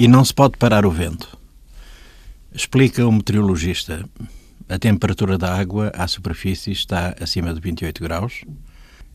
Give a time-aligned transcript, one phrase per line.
[0.00, 1.36] E não se pode parar o vento.
[2.52, 4.08] Explica o meteorologista.
[4.68, 8.44] A temperatura da água à superfície está acima de 28 graus.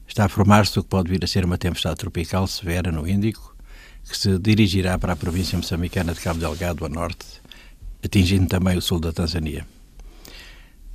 [0.05, 3.55] Está a formar-se o que pode vir a ser uma tempestade tropical severa no Índico,
[4.04, 7.26] que se dirigirá para a província moçambicana de Cabo Delgado a norte,
[8.04, 9.65] atingindo também o sul da Tanzânia.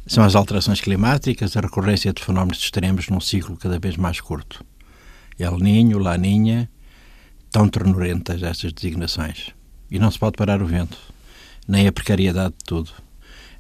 [0.07, 4.63] São as alterações climáticas, a recorrência de fenómenos extremos num ciclo cada vez mais curto.
[5.39, 6.69] El Ninho, Laninha,
[7.51, 9.57] tão ternurentas estas designações.
[9.91, 10.99] E não se pode parar o vento,
[11.67, 12.91] nem a precariedade de tudo.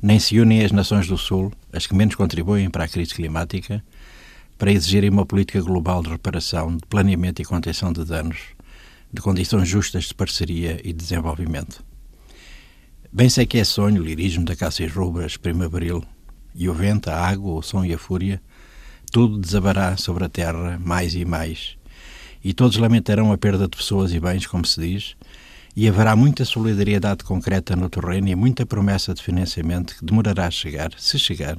[0.00, 3.82] Nem se unem as nações do Sul, as que menos contribuem para a crise climática,
[4.57, 8.38] para exigirem uma política global de reparação, de planeamento e contenção de danos,
[9.12, 11.82] de condições justas de parceria e desenvolvimento.
[13.10, 16.04] Bem sei que é sonho, lirismo da caça e rubras, primaveril,
[16.54, 18.42] e o vento, a água, o som e a fúria,
[19.10, 21.76] tudo desabará sobre a terra mais e mais,
[22.45, 25.16] e todos lamentarão a perda de pessoas e bens, como se diz,
[25.77, 30.51] e haverá muita solidariedade concreta no terreno e muita promessa de financiamento que demorará a
[30.51, 31.59] chegar, se chegar.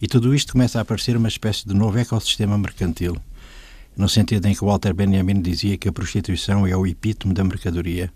[0.00, 3.16] E tudo isto começa a aparecer uma espécie de novo ecossistema mercantil,
[3.96, 8.12] no sentido em que Walter Benjamin dizia que a prostituição é o epítome da mercadoria,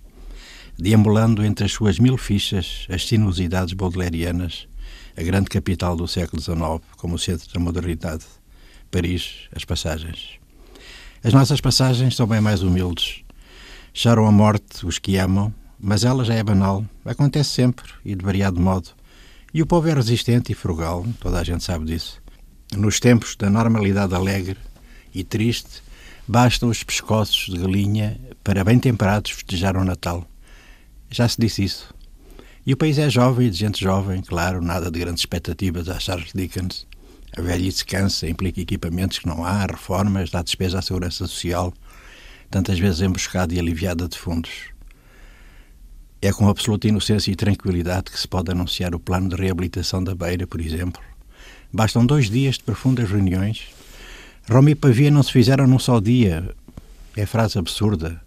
[0.79, 4.69] deambulando entre as suas mil fichas as sinuosidades baudelarianas,
[5.17, 8.25] a grande capital do século XIX, como o centro da modernidade,
[8.91, 10.39] Paris, as passagens.
[11.23, 13.23] As nossas passagens são bem mais humildes,
[13.93, 18.25] Choram a morte os que amam, mas ela já é banal, acontece sempre e de
[18.25, 18.91] variado modo.
[19.53, 22.23] E o povo é resistente e frugal, toda a gente sabe disso.
[22.77, 24.59] Nos tempos da normalidade alegre
[25.13, 25.83] e triste,
[26.27, 30.25] bastam os pescoços de galinha para bem temperados festejar o Natal.
[31.11, 31.93] Já se disse isso.
[32.65, 35.99] E o país é jovem e de gente jovem, claro, nada de grandes expectativas a
[35.99, 36.87] Charles Dickens.
[37.37, 41.75] A velhice cansa, implica equipamentos que não há, reformas, dá despesa à segurança social,
[42.51, 44.71] tantas vezes emboscada e aliviada de fundos.
[46.21, 50.15] É com absoluta inocência e tranquilidade que se pode anunciar o plano de reabilitação da
[50.15, 51.01] Beira, por exemplo.
[51.73, 53.69] Bastam dois dias de profundas reuniões.
[54.51, 56.55] Roma e Pavia não se fizeram num só dia.
[57.17, 58.21] É frase absurda.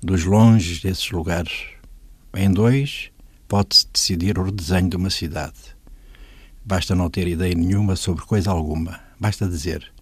[0.00, 1.70] Dos longes desses lugares.
[2.34, 3.10] Em dois,
[3.48, 5.56] pode-se decidir o redesenho de uma cidade.
[6.64, 9.00] Basta não ter ideia nenhuma sobre coisa alguma.
[9.18, 9.95] Basta dizer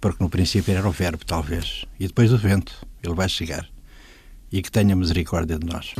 [0.00, 2.72] porque no princípio era o verbo, talvez, e depois o vento,
[3.02, 3.68] ele vai chegar.
[4.50, 5.94] E que tenha misericórdia de nós.